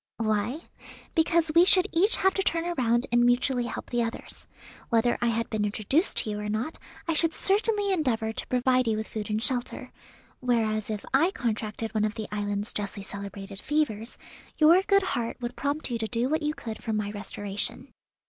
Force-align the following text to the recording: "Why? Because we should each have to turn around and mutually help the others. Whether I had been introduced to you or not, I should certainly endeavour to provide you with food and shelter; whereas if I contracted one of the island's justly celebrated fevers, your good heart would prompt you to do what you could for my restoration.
"Why? 0.17 0.61
Because 1.13 1.51
we 1.53 1.63
should 1.63 1.85
each 1.91 2.15
have 2.15 2.33
to 2.33 2.41
turn 2.41 2.65
around 2.65 3.05
and 3.11 3.23
mutually 3.23 3.65
help 3.65 3.91
the 3.91 4.01
others. 4.01 4.47
Whether 4.89 5.15
I 5.21 5.27
had 5.27 5.47
been 5.51 5.63
introduced 5.63 6.17
to 6.17 6.31
you 6.31 6.39
or 6.39 6.49
not, 6.49 6.79
I 7.07 7.13
should 7.13 7.35
certainly 7.35 7.93
endeavour 7.93 8.31
to 8.31 8.47
provide 8.47 8.87
you 8.87 8.97
with 8.97 9.07
food 9.07 9.29
and 9.29 9.43
shelter; 9.43 9.91
whereas 10.39 10.89
if 10.89 11.05
I 11.13 11.29
contracted 11.29 11.93
one 11.93 12.03
of 12.03 12.15
the 12.15 12.27
island's 12.31 12.73
justly 12.73 13.03
celebrated 13.03 13.59
fevers, 13.59 14.17
your 14.57 14.81
good 14.87 15.03
heart 15.03 15.37
would 15.39 15.55
prompt 15.55 15.91
you 15.91 15.99
to 15.99 16.07
do 16.07 16.29
what 16.29 16.41
you 16.41 16.55
could 16.55 16.81
for 16.81 16.93
my 16.93 17.11
restoration. 17.11 17.93